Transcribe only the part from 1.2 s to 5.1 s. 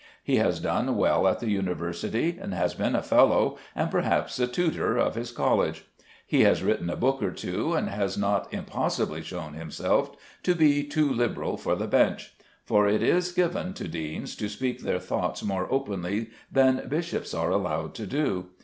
at the university, and has been a fellow, and perhaps a tutor,